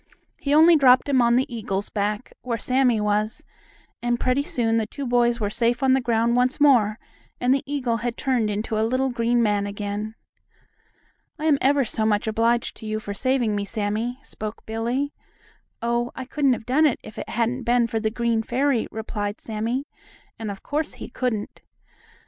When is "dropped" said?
0.75-1.07